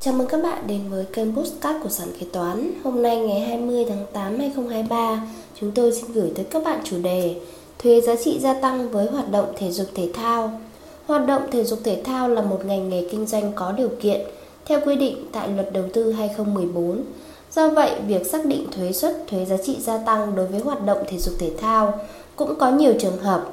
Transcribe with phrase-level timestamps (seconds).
[0.00, 2.72] Chào mừng các bạn đến với kênh Postcard của Sản Kế Toán.
[2.84, 5.22] Hôm nay ngày 20 tháng 8 2023,
[5.60, 7.34] chúng tôi xin gửi tới các bạn chủ đề
[7.78, 10.60] Thuế giá trị gia tăng với hoạt động thể dục thể thao.
[11.06, 14.20] Hoạt động thể dục thể thao là một ngành nghề kinh doanh có điều kiện
[14.64, 17.04] theo quy định tại Luật Đầu tư 2014.
[17.52, 20.86] Do vậy, việc xác định thuế suất thuế giá trị gia tăng đối với hoạt
[20.86, 21.98] động thể dục thể thao
[22.36, 23.50] cũng có nhiều trường hợp.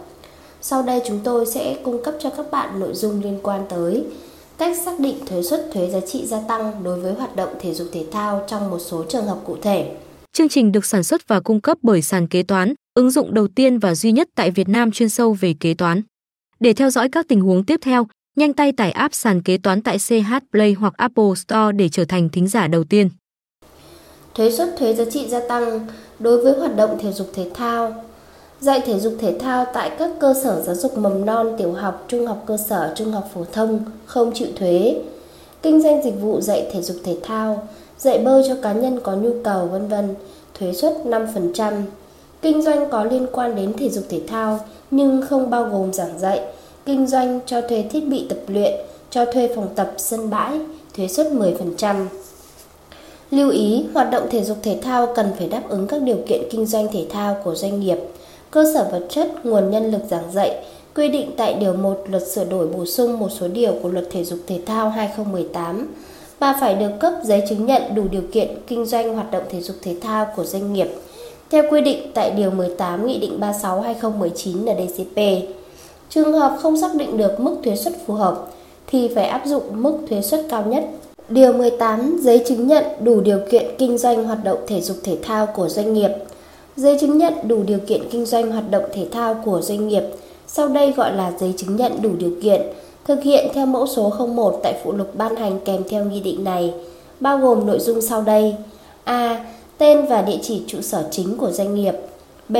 [0.61, 4.03] Sau đây chúng tôi sẽ cung cấp cho các bạn nội dung liên quan tới
[4.57, 7.73] cách xác định thuế suất thuế giá trị gia tăng đối với hoạt động thể
[7.73, 9.91] dục thể thao trong một số trường hợp cụ thể.
[10.33, 13.47] Chương trình được sản xuất và cung cấp bởi sàn kế toán, ứng dụng đầu
[13.47, 16.01] tiên và duy nhất tại Việt Nam chuyên sâu về kế toán.
[16.59, 19.81] Để theo dõi các tình huống tiếp theo, nhanh tay tải app sàn kế toán
[19.81, 23.09] tại CH Play hoặc Apple Store để trở thành thính giả đầu tiên.
[24.33, 25.87] Thuế suất thuế giá trị gia tăng
[26.19, 28.04] đối với hoạt động thể dục thể thao
[28.65, 32.05] dạy thể dục thể thao tại các cơ sở giáo dục mầm non, tiểu học,
[32.07, 35.01] trung học cơ sở, trung học phổ thông không chịu thuế.
[35.61, 39.15] Kinh doanh dịch vụ dạy thể dục thể thao, dạy bơi cho cá nhân có
[39.15, 40.15] nhu cầu vân vân,
[40.59, 41.81] thuế suất 5%.
[42.41, 44.59] Kinh doanh có liên quan đến thể dục thể thao
[44.91, 46.41] nhưng không bao gồm giảng dạy,
[46.85, 48.73] kinh doanh cho thuê thiết bị tập luyện,
[49.09, 50.59] cho thuê phòng tập sân bãi,
[50.97, 52.05] thuế suất 10%.
[53.31, 56.41] Lưu ý, hoạt động thể dục thể thao cần phải đáp ứng các điều kiện
[56.51, 57.97] kinh doanh thể thao của doanh nghiệp–
[58.55, 62.27] cơ sở vật chất, nguồn nhân lực giảng dạy, quy định tại Điều 1 Luật
[62.27, 65.93] sửa đổi bổ sung một số điều của Luật Thể dục Thể thao 2018
[66.39, 69.61] và phải được cấp giấy chứng nhận đủ điều kiện kinh doanh hoạt động thể
[69.61, 70.87] dục thể thao của doanh nghiệp
[71.49, 75.47] theo quy định tại Điều 18 Nghị định 36-2019 NDCP.
[76.09, 78.47] Trường hợp không xác định được mức thuế suất phù hợp
[78.87, 80.83] thì phải áp dụng mức thuế suất cao nhất.
[81.29, 85.17] Điều 18 Giấy chứng nhận đủ điều kiện kinh doanh hoạt động thể dục thể
[85.23, 86.11] thao của doanh nghiệp–
[86.75, 90.03] Giấy chứng nhận đủ điều kiện kinh doanh hoạt động thể thao của doanh nghiệp,
[90.47, 92.61] sau đây gọi là giấy chứng nhận đủ điều kiện,
[93.05, 96.43] thực hiện theo mẫu số 01 tại phụ lục ban hành kèm theo nghị định
[96.43, 96.73] này,
[97.19, 98.55] bao gồm nội dung sau đây.
[99.03, 99.45] A.
[99.77, 101.93] Tên và địa chỉ trụ sở chính của doanh nghiệp.
[102.49, 102.57] B.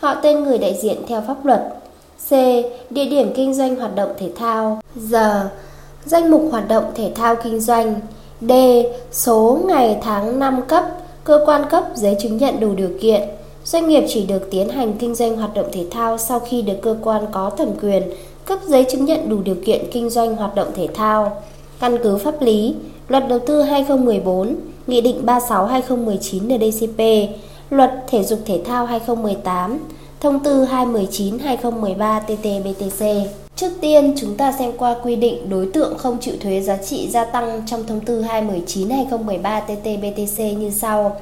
[0.00, 1.60] Họ tên người đại diện theo pháp luật.
[2.28, 2.30] C.
[2.90, 4.80] Địa điểm kinh doanh hoạt động thể thao.
[4.96, 5.14] D.
[6.04, 8.00] Danh mục hoạt động thể thao kinh doanh.
[8.40, 8.52] D.
[9.12, 10.84] Số ngày tháng năm cấp,
[11.24, 13.22] cơ quan cấp giấy chứng nhận đủ điều kiện.
[13.64, 16.76] Doanh nghiệp chỉ được tiến hành kinh doanh hoạt động thể thao sau khi được
[16.82, 18.02] cơ quan có thẩm quyền
[18.44, 21.42] cấp giấy chứng nhận đủ điều kiện kinh doanh hoạt động thể thao.
[21.80, 22.74] Căn cứ pháp lý,
[23.08, 27.30] Luật Đầu tư 2014, Nghị định 36-2019 NDCP,
[27.70, 29.78] Luật Thể dục Thể thao 2018,
[30.20, 33.24] Thông tư 219-2013 TT-BTC.
[33.56, 37.08] Trước tiên, chúng ta xem qua quy định đối tượng không chịu thuế giá trị
[37.10, 41.16] gia tăng trong Thông tư 219-2013 TT-BTC như sau.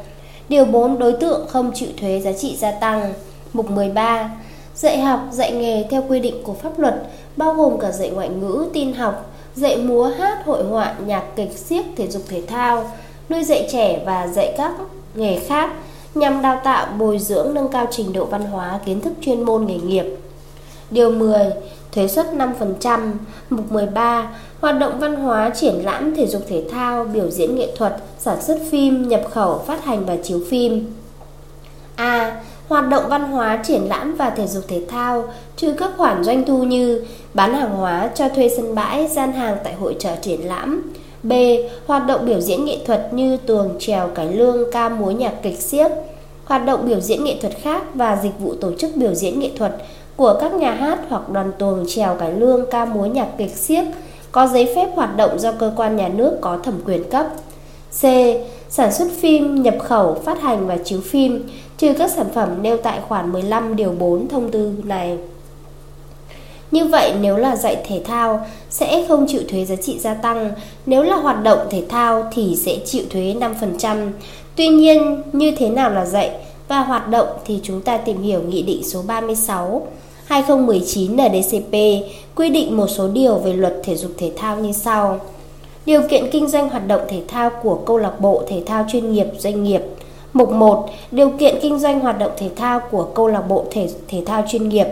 [0.49, 3.13] Điều 4 đối tượng không chịu thuế giá trị gia tăng.
[3.53, 4.31] Mục 13
[4.75, 6.95] Dạy học, dạy nghề theo quy định của pháp luật
[7.37, 11.59] bao gồm cả dạy ngoại ngữ, tin học, dạy múa, hát, hội họa, nhạc kịch,
[11.59, 12.91] siếc, thể dục thể thao,
[13.29, 14.73] nuôi dạy trẻ và dạy các
[15.15, 15.71] nghề khác
[16.15, 19.67] nhằm đào tạo, bồi dưỡng, nâng cao trình độ văn hóa, kiến thức chuyên môn
[19.67, 20.05] nghề nghiệp.
[20.91, 21.51] Điều 10
[21.93, 23.13] thuế suất 5%,
[23.51, 24.29] mục 13,
[24.61, 28.43] hoạt động văn hóa, triển lãm, thể dục thể thao, biểu diễn nghệ thuật, sản
[28.43, 30.93] xuất phim, nhập khẩu, phát hành và chiếu phim.
[31.97, 32.43] A.
[32.69, 35.25] Hoạt động văn hóa, triển lãm và thể dục thể thao,
[35.57, 37.05] trừ các khoản doanh thu như
[37.35, 40.93] bán hàng hóa, cho thuê sân bãi, gian hàng tại hội trợ triển lãm.
[41.23, 41.33] B.
[41.87, 45.61] Hoạt động biểu diễn nghệ thuật như tuồng, trèo, cải lương, ca múa nhạc kịch
[45.61, 45.91] siếc
[46.45, 49.51] Hoạt động biểu diễn nghệ thuật khác và dịch vụ tổ chức biểu diễn nghệ
[49.57, 49.73] thuật
[50.17, 53.85] của các nhà hát hoặc đoàn tuồng trèo cải lương ca múa nhạc kịch xiếc
[54.33, 57.27] có giấy phép hoạt động do cơ quan nhà nước có thẩm quyền cấp.
[58.01, 58.05] C.
[58.69, 62.77] Sản xuất phim, nhập khẩu, phát hành và chiếu phim, trừ các sản phẩm nêu
[62.77, 65.19] tại khoản 15 điều 4 thông tư này.
[66.71, 70.51] Như vậy nếu là dạy thể thao sẽ không chịu thuế giá trị gia tăng,
[70.87, 74.11] nếu là hoạt động thể thao thì sẽ chịu thuế 5%.
[74.57, 76.31] Tuy nhiên, như thế nào là dạy
[76.73, 79.87] và hoạt động thì chúng ta tìm hiểu Nghị định số 36
[80.25, 81.73] 2019 NDCP
[82.35, 85.21] quy định một số điều về luật thể dục thể thao như sau.
[85.87, 89.13] Điều kiện kinh doanh hoạt động thể thao của câu lạc bộ thể thao chuyên
[89.13, 89.81] nghiệp doanh nghiệp.
[90.33, 90.89] Mục 1.
[91.11, 94.45] Điều kiện kinh doanh hoạt động thể thao của câu lạc bộ thể thể thao
[94.49, 94.87] chuyên nghiệp.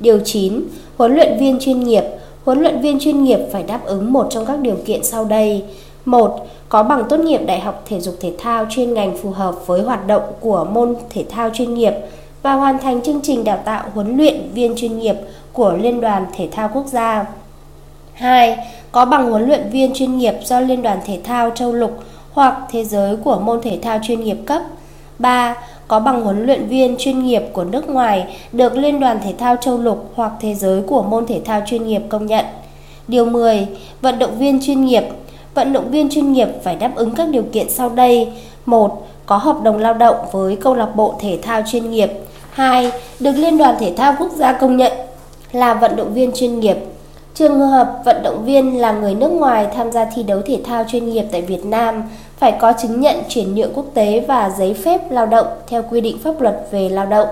[0.00, 0.60] Điều 9.
[0.96, 2.04] Huấn luyện viên chuyên nghiệp.
[2.44, 5.62] Huấn luyện viên chuyên nghiệp phải đáp ứng một trong các điều kiện sau đây.
[6.06, 6.46] 1.
[6.68, 9.82] Có bằng tốt nghiệp đại học thể dục thể thao chuyên ngành phù hợp với
[9.82, 11.92] hoạt động của môn thể thao chuyên nghiệp
[12.42, 15.16] và hoàn thành chương trình đào tạo huấn luyện viên chuyên nghiệp
[15.52, 17.26] của Liên đoàn Thể thao Quốc gia.
[18.12, 18.58] 2.
[18.92, 21.98] Có bằng huấn luyện viên chuyên nghiệp do Liên đoàn Thể thao châu lục
[22.32, 24.62] hoặc thế giới của môn thể thao chuyên nghiệp cấp.
[25.18, 25.56] 3.
[25.88, 29.56] Có bằng huấn luyện viên chuyên nghiệp của nước ngoài được Liên đoàn Thể thao
[29.56, 32.44] châu lục hoặc thế giới của môn thể thao chuyên nghiệp công nhận.
[33.08, 33.66] Điều 10.
[34.00, 35.04] Vận động viên chuyên nghiệp
[35.56, 38.32] vận động viên chuyên nghiệp phải đáp ứng các điều kiện sau đây.
[38.66, 39.06] 1.
[39.26, 42.12] Có hợp đồng lao động với câu lạc bộ thể thao chuyên nghiệp.
[42.50, 42.92] 2.
[43.20, 44.92] Được Liên đoàn Thể thao Quốc gia công nhận
[45.52, 46.76] là vận động viên chuyên nghiệp.
[47.34, 50.84] Trường hợp vận động viên là người nước ngoài tham gia thi đấu thể thao
[50.88, 52.02] chuyên nghiệp tại Việt Nam
[52.38, 56.00] phải có chứng nhận chuyển nhượng quốc tế và giấy phép lao động theo quy
[56.00, 57.28] định pháp luật về lao động.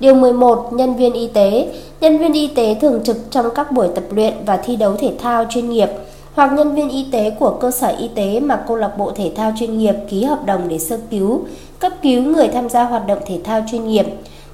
[0.00, 0.72] Điều 11.
[0.72, 1.68] Nhân viên y tế
[2.00, 5.12] Nhân viên y tế thường trực trong các buổi tập luyện và thi đấu thể
[5.18, 5.88] thao chuyên nghiệp
[6.36, 9.32] hoặc nhân viên y tế của cơ sở y tế mà câu lạc bộ thể
[9.36, 11.40] thao chuyên nghiệp ký hợp đồng để sơ cứu,
[11.78, 14.06] cấp cứu người tham gia hoạt động thể thao chuyên nghiệp.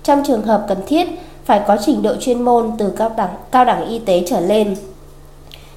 [0.02, 1.06] Trong trường hợp cần thiết,
[1.44, 4.76] phải có trình độ chuyên môn từ cao đẳng cao đẳng y tế trở lên.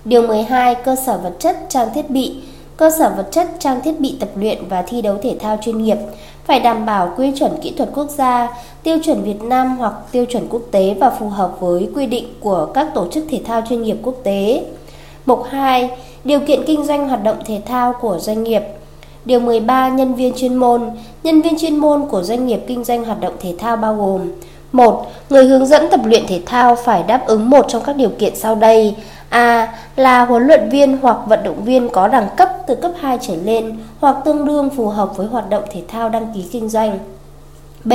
[0.06, 0.76] Điều 12.
[0.76, 2.36] Cơ sở vật chất, trang thiết bị
[2.78, 5.84] Cơ sở vật chất, trang thiết bị tập luyện và thi đấu thể thao chuyên
[5.84, 5.98] nghiệp
[6.44, 8.50] phải đảm bảo quy chuẩn kỹ thuật quốc gia,
[8.84, 12.26] tiêu chuẩn Việt Nam hoặc tiêu chuẩn quốc tế và phù hợp với quy định
[12.40, 14.64] của các tổ chức thể thao chuyên nghiệp quốc tế.
[15.26, 15.90] Mục 2.
[16.24, 18.62] Điều kiện kinh doanh hoạt động thể thao của doanh nghiệp
[19.26, 19.90] Điều 13.
[19.90, 20.82] Nhân viên chuyên môn
[21.24, 24.32] Nhân viên chuyên môn của doanh nghiệp kinh doanh hoạt động thể thao bao gồm
[24.72, 25.06] 1.
[25.30, 28.36] Người hướng dẫn tập luyện thể thao phải đáp ứng một trong các điều kiện
[28.36, 28.96] sau đây
[29.30, 29.74] A.
[29.96, 33.36] Là huấn luyện viên hoặc vận động viên có đẳng cấp từ cấp 2 trở
[33.36, 37.00] lên hoặc tương đương phù hợp với hoạt động thể thao đăng ký kinh doanh.
[37.84, 37.94] B.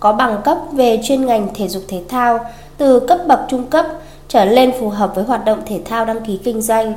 [0.00, 2.38] Có bằng cấp về chuyên ngành thể dục thể thao
[2.78, 3.86] từ cấp bậc trung cấp
[4.30, 6.94] trở lên phù hợp với hoạt động thể thao đăng ký kinh doanh.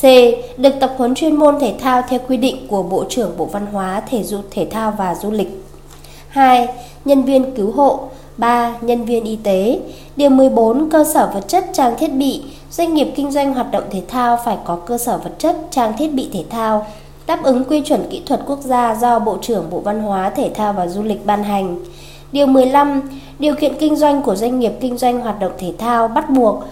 [0.00, 0.04] C.
[0.56, 3.66] Được tập huấn chuyên môn thể thao theo quy định của Bộ trưởng Bộ Văn
[3.66, 5.64] hóa, Thể dục Thể thao và Du lịch.
[6.28, 6.68] 2.
[7.04, 8.00] Nhân viên cứu hộ
[8.36, 8.74] 3.
[8.80, 9.80] Nhân viên y tế
[10.16, 10.90] Điều 14.
[10.90, 14.38] Cơ sở vật chất trang thiết bị Doanh nghiệp kinh doanh hoạt động thể thao
[14.44, 16.86] phải có cơ sở vật chất trang thiết bị thể thao
[17.26, 20.50] đáp ứng quy chuẩn kỹ thuật quốc gia do Bộ trưởng Bộ Văn hóa, Thể
[20.54, 21.76] thao và Du lịch ban hành.
[22.32, 23.02] Điều 15.
[23.38, 26.64] Điều kiện kinh doanh của doanh nghiệp kinh doanh hoạt động thể thao bắt buộc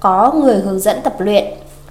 [0.00, 1.44] có người hướng dẫn tập luyện.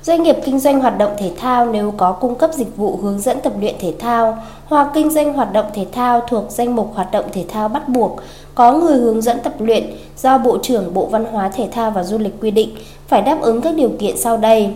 [0.04, 3.19] Doanh nghiệp kinh doanh hoạt động thể thao nếu có cung cấp dịch vụ hướng
[3.19, 6.92] dẫn tập luyện thể thao hoặc kinh doanh hoạt động thể thao thuộc danh mục
[6.95, 8.19] hoạt động thể thao bắt buộc,
[8.56, 9.83] có người hướng dẫn tập luyện
[10.18, 12.69] do Bộ trưởng Bộ Văn hóa Thể thao và Du lịch quy định
[13.07, 14.74] phải đáp ứng các điều kiện sau đây.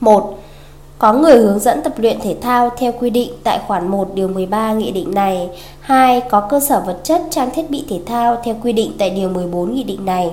[0.00, 0.38] 1.
[1.02, 4.28] Có người hướng dẫn tập luyện thể thao theo quy định tại khoản 1 điều
[4.28, 5.48] 13 nghị định này.
[5.80, 6.20] 2.
[6.20, 9.28] Có cơ sở vật chất, trang thiết bị thể thao theo quy định tại điều
[9.28, 10.30] 14 nghị định này.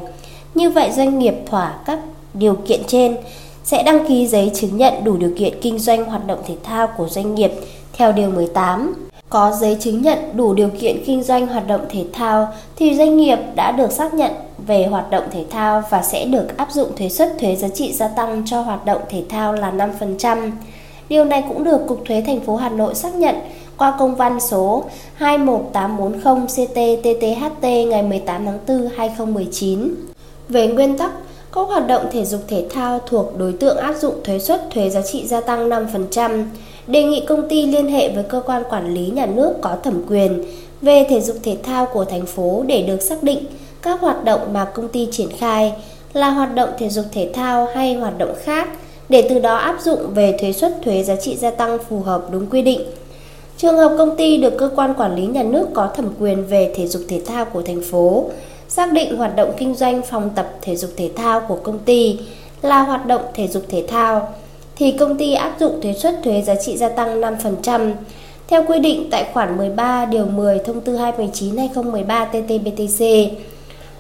[0.56, 2.00] Như vậy doanh nghiệp thỏa các
[2.33, 3.18] điều kiện trên
[3.63, 6.88] sẽ đăng ký giấy chứng nhận đủ điều kiện kinh doanh hoạt động thể thao
[6.88, 7.51] của doanh nghiệp
[7.94, 8.94] theo điều 18.
[9.30, 13.18] Có giấy chứng nhận đủ điều kiện kinh doanh hoạt động thể thao thì doanh
[13.18, 14.31] nghiệp đã được xác nhận
[14.67, 17.94] về hoạt động thể thao và sẽ được áp dụng thuế suất thuế giá trị
[17.94, 20.51] gia tăng cho hoạt động thể thao là 5%.
[21.09, 23.35] Điều này cũng được Cục Thuế thành phố Hà Nội xác nhận
[23.77, 24.83] qua công văn số
[25.13, 29.95] 21840 CT-TTHT ngày 18 tháng 4 2019.
[30.50, 31.11] Về nguyên tắc,
[31.53, 34.89] các hoạt động thể dục thể thao thuộc đối tượng áp dụng thuế suất thuế
[34.89, 36.45] giá trị gia tăng 5%,
[36.88, 40.01] đề nghị công ty liên hệ với cơ quan quản lý nhà nước có thẩm
[40.09, 40.44] quyền
[40.81, 43.45] về thể dục thể thao của thành phố để được xác định
[43.81, 45.73] các hoạt động mà công ty triển khai
[46.13, 48.69] là hoạt động thể dục thể thao hay hoạt động khác
[49.09, 52.21] để từ đó áp dụng về thuế suất thuế giá trị gia tăng phù hợp
[52.31, 52.81] đúng quy định.
[53.57, 56.73] Trường hợp công ty được cơ quan quản lý nhà nước có thẩm quyền về
[56.75, 58.29] thể dục thể thao của thành phố,
[58.67, 62.19] xác định hoạt động kinh doanh phòng tập thể dục thể thao của công ty
[62.61, 64.33] là hoạt động thể dục thể thao,
[64.75, 67.91] thì công ty áp dụng thuế suất thuế giá trị gia tăng 5%
[68.47, 73.30] theo quy định tại khoản 13 điều 10 thông tư 219/2013 TT-BTC.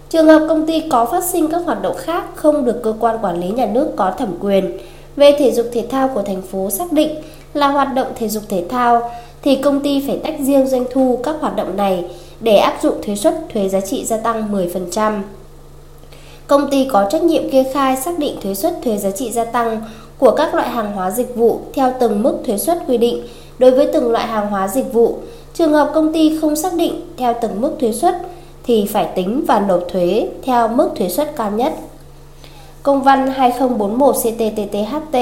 [0.09, 3.17] Trường hợp công ty có phát sinh các hoạt động khác không được cơ quan
[3.21, 4.77] quản lý nhà nước có thẩm quyền
[5.15, 7.15] về thể dục thể thao của thành phố xác định
[7.53, 9.11] là hoạt động thể dục thể thao
[9.41, 12.05] thì công ty phải tách riêng doanh thu các hoạt động này
[12.39, 15.21] để áp dụng thuế suất thuế giá trị gia tăng 10%.
[16.47, 19.45] Công ty có trách nhiệm kê khai xác định thuế suất thuế giá trị gia
[19.45, 19.81] tăng
[20.17, 23.23] của các loại hàng hóa dịch vụ theo từng mức thuế suất quy định
[23.59, 25.17] đối với từng loại hàng hóa dịch vụ.
[25.53, 28.15] Trường hợp công ty không xác định theo từng mức thuế suất
[28.69, 31.73] thì phải tính và nộp thuế theo mức thuế suất cao nhất.
[32.83, 35.13] Công văn 2041 CTTTHT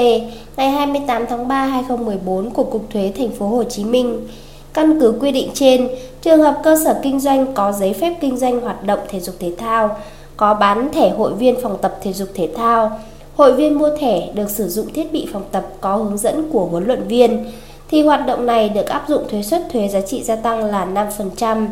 [0.56, 4.28] ngày 28 tháng 3 2014 của Cục Thuế Thành phố Hồ Chí Minh
[4.74, 5.88] Căn cứ quy định trên,
[6.22, 9.34] trường hợp cơ sở kinh doanh có giấy phép kinh doanh hoạt động thể dục
[9.38, 9.96] thể thao,
[10.36, 13.00] có bán thẻ hội viên phòng tập thể dục thể thao,
[13.36, 16.64] hội viên mua thẻ được sử dụng thiết bị phòng tập có hướng dẫn của
[16.64, 17.44] huấn luyện viên,
[17.90, 20.86] thì hoạt động này được áp dụng thuế suất thuế giá trị gia tăng là
[21.16, 21.66] 5%.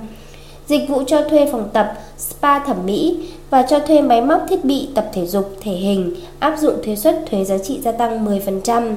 [0.67, 4.65] Dịch vụ cho thuê phòng tập, spa thẩm mỹ và cho thuê máy móc thiết
[4.65, 8.27] bị tập thể dục, thể hình áp dụng thuế suất thuế giá trị gia tăng
[8.27, 8.95] 10%.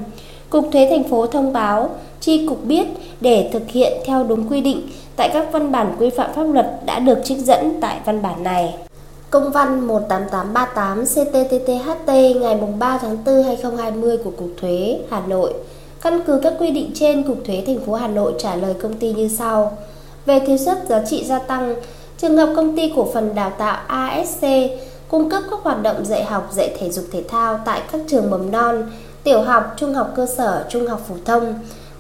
[0.50, 2.88] Cục Thuế thành phố thông báo Chi cục biết
[3.22, 4.82] để thực hiện theo đúng quy định
[5.16, 8.44] tại các văn bản quy phạm pháp luật đã được trích dẫn tại văn bản
[8.44, 8.76] này.
[9.30, 12.08] Công văn 18838 CTTTHT
[12.42, 15.54] ngày 3 tháng 4 2020 của Cục Thuế Hà Nội
[16.02, 18.94] Căn cứ các quy định trên, Cục Thuế thành phố Hà Nội trả lời công
[18.94, 19.78] ty như sau.
[20.26, 21.76] Về thuế suất giá trị gia tăng,
[22.18, 24.46] trường hợp công ty cổ phần đào tạo ASC
[25.08, 28.30] cung cấp các hoạt động dạy học dạy thể dục thể thao tại các trường
[28.30, 28.92] mầm non,
[29.24, 31.54] tiểu học, trung học cơ sở, trung học phổ thông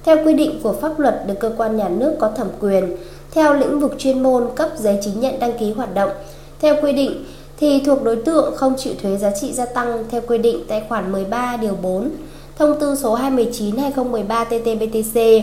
[0.03, 2.97] theo quy định của pháp luật được cơ quan nhà nước có thẩm quyền
[3.31, 6.09] theo lĩnh vực chuyên môn cấp giấy chứng nhận đăng ký hoạt động.
[6.59, 7.25] Theo quy định
[7.59, 10.83] thì thuộc đối tượng không chịu thuế giá trị gia tăng theo quy định tại
[10.89, 12.09] khoản 13 điều 4
[12.57, 15.41] Thông tư số 219/2013 TT-BTC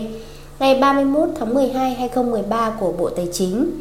[0.59, 3.71] ngày 31 tháng 12 2013 của Bộ Tài chính.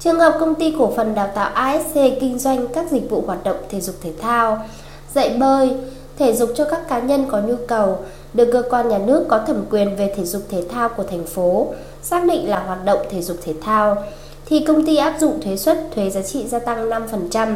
[0.00, 3.44] Trường hợp công ty cổ phần đào tạo ASC kinh doanh các dịch vụ hoạt
[3.44, 4.66] động thể dục thể thao,
[5.14, 5.70] dạy bơi,
[6.18, 7.98] thể dục cho các cá nhân có nhu cầu
[8.34, 11.24] được cơ quan nhà nước có thẩm quyền về thể dục thể thao của thành
[11.26, 11.66] phố
[12.02, 14.02] xác định là hoạt động thể dục thể thao
[14.46, 17.54] thì công ty áp dụng thuế suất thuế giá trị gia tăng 5%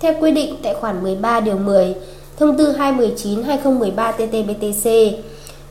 [0.00, 1.94] theo quy định tại khoản 13 điều 10
[2.40, 5.12] Thông tư 219/2013 TT-BTC.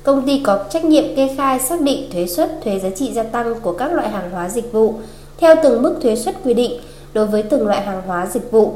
[0.03, 3.23] Công ty có trách nhiệm kê khai, xác định thuế suất thuế giá trị gia
[3.23, 4.93] tăng của các loại hàng hóa dịch vụ
[5.37, 6.81] theo từng mức thuế suất quy định
[7.13, 8.73] đối với từng loại hàng hóa dịch vụ.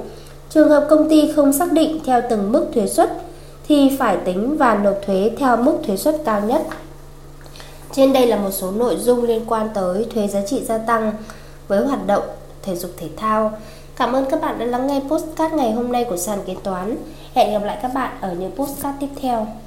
[0.49, 3.11] Trường hợp công ty không xác định theo từng mức thuế suất
[3.67, 6.61] thì phải tính và nộp thuế theo mức thuế suất cao nhất.
[7.91, 11.13] Trên đây là một số nội dung liên quan tới thuế giá trị gia tăng
[11.67, 12.23] với hoạt động
[12.61, 13.51] thể dục thể thao.
[13.95, 16.97] Cảm ơn các bạn đã lắng nghe postcard ngày hôm nay của sàn kế toán.
[17.33, 19.47] Hẹn gặp lại các bạn ở những postcard tiếp theo.